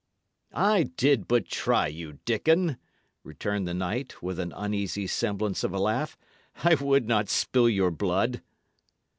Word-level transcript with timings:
"I 0.55 0.85
did 0.97 1.27
but 1.27 1.45
try 1.47 1.85
you, 1.85 2.13
Dickon," 2.25 2.77
returned 3.23 3.67
the 3.67 3.75
knight, 3.75 4.19
with 4.19 4.39
an 4.39 4.51
uneasy 4.51 5.05
semblance 5.05 5.63
of 5.63 5.73
a 5.75 5.79
laugh. 5.79 6.17
"I 6.63 6.73
would 6.73 7.07
not 7.07 7.29
spill 7.29 7.69
your 7.69 7.91
blood." 7.91 8.41